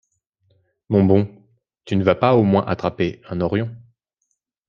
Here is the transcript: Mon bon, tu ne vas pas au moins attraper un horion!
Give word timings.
Mon 0.89 1.03
bon, 1.05 1.29
tu 1.85 1.95
ne 1.95 2.03
vas 2.03 2.15
pas 2.15 2.33
au 2.35 2.41
moins 2.41 2.65
attraper 2.65 3.21
un 3.29 3.39
horion! 3.39 3.69